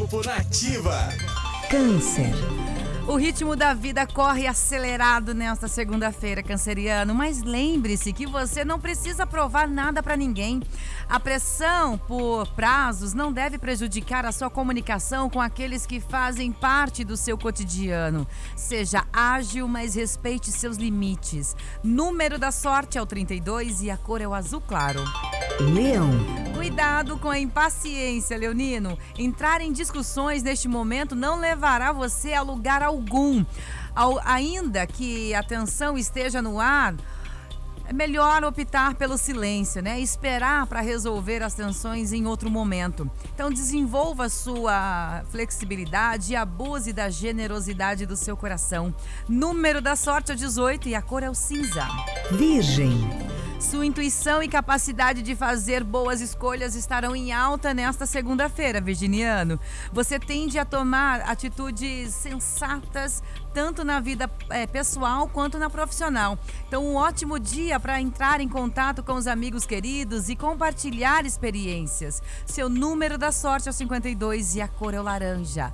Horóscopo 0.00 0.26
Nativa. 0.26 1.08
Câncer. 1.68 2.32
O 3.06 3.16
ritmo 3.16 3.54
da 3.54 3.74
vida 3.74 4.06
corre 4.06 4.46
acelerado 4.46 5.34
nesta 5.34 5.68
segunda-feira, 5.68 6.42
canceriano, 6.42 7.14
mas 7.14 7.42
lembre-se 7.42 8.12
que 8.12 8.26
você 8.26 8.64
não 8.64 8.80
precisa 8.80 9.26
provar 9.26 9.68
nada 9.68 10.02
para 10.02 10.16
ninguém. 10.16 10.62
A 11.08 11.20
pressão 11.20 11.98
por 11.98 12.46
prazos 12.52 13.12
não 13.12 13.32
deve 13.32 13.58
prejudicar 13.58 14.24
a 14.24 14.32
sua 14.32 14.48
comunicação 14.48 15.28
com 15.28 15.40
aqueles 15.40 15.84
que 15.84 16.00
fazem 16.00 16.50
parte 16.52 17.04
do 17.04 17.16
seu 17.16 17.36
cotidiano. 17.36 18.26
Seja 18.56 19.04
ágil, 19.12 19.68
mas 19.68 19.94
respeite 19.94 20.50
seus 20.50 20.76
limites. 20.76 21.54
Número 21.82 22.38
da 22.38 22.52
sorte 22.52 22.96
é 22.96 23.02
o 23.02 23.06
32 23.06 23.82
e 23.82 23.90
a 23.90 23.96
cor 23.96 24.20
é 24.20 24.28
o 24.28 24.34
azul 24.34 24.62
claro. 24.62 25.02
Leão. 25.74 26.49
Cuidado 26.60 27.16
com 27.16 27.30
a 27.30 27.38
impaciência, 27.38 28.36
Leonino. 28.36 28.98
Entrar 29.18 29.62
em 29.62 29.72
discussões 29.72 30.42
neste 30.42 30.68
momento 30.68 31.16
não 31.16 31.40
levará 31.40 31.90
você 31.90 32.34
a 32.34 32.42
lugar 32.42 32.82
algum. 32.82 33.42
Ao, 33.94 34.20
ainda 34.26 34.86
que 34.86 35.32
a 35.32 35.42
tensão 35.42 35.96
esteja 35.96 36.42
no 36.42 36.60
ar, 36.60 36.94
é 37.86 37.94
melhor 37.94 38.44
optar 38.44 38.94
pelo 38.94 39.16
silêncio, 39.16 39.80
né? 39.80 39.98
Esperar 40.00 40.66
para 40.66 40.82
resolver 40.82 41.42
as 41.42 41.54
tensões 41.54 42.12
em 42.12 42.26
outro 42.26 42.50
momento. 42.50 43.10
Então 43.34 43.50
desenvolva 43.50 44.28
sua 44.28 45.24
flexibilidade 45.30 46.34
e 46.34 46.36
abuse 46.36 46.92
da 46.92 47.08
generosidade 47.08 48.04
do 48.04 48.16
seu 48.16 48.36
coração. 48.36 48.94
Número 49.26 49.80
da 49.80 49.96
sorte 49.96 50.32
é 50.32 50.34
18 50.34 50.90
e 50.90 50.94
a 50.94 51.00
cor 51.00 51.22
é 51.22 51.30
o 51.30 51.34
cinza. 51.34 51.88
Virgem. 52.32 53.29
Sua 53.60 53.84
intuição 53.84 54.42
e 54.42 54.48
capacidade 54.48 55.20
de 55.20 55.36
fazer 55.36 55.84
boas 55.84 56.22
escolhas 56.22 56.74
estarão 56.74 57.14
em 57.14 57.30
alta 57.30 57.74
nesta 57.74 58.06
segunda-feira, 58.06 58.80
Virginiano. 58.80 59.60
Você 59.92 60.18
tende 60.18 60.58
a 60.58 60.64
tomar 60.64 61.20
atitudes 61.20 62.14
sensatas, 62.14 63.22
tanto 63.52 63.84
na 63.84 64.00
vida 64.00 64.30
é, 64.48 64.66
pessoal 64.66 65.28
quanto 65.28 65.58
na 65.58 65.68
profissional. 65.68 66.38
Então, 66.66 66.82
um 66.86 66.94
ótimo 66.94 67.38
dia 67.38 67.78
para 67.78 68.00
entrar 68.00 68.40
em 68.40 68.48
contato 68.48 69.02
com 69.02 69.12
os 69.12 69.26
amigos 69.26 69.66
queridos 69.66 70.30
e 70.30 70.36
compartilhar 70.36 71.26
experiências. 71.26 72.22
Seu 72.46 72.70
número 72.70 73.18
da 73.18 73.30
sorte 73.30 73.68
é 73.68 73.70
o 73.70 73.74
52 73.74 74.56
e 74.56 74.62
a 74.62 74.68
cor 74.68 74.94
é 74.94 75.00
o 75.00 75.02
laranja. 75.02 75.68